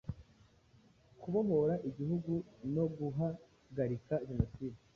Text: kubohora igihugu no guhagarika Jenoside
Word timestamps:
kubohora 1.19 1.75
igihugu 1.89 2.33
no 2.75 2.85
guhagarika 2.97 4.13
Jenoside 4.27 4.77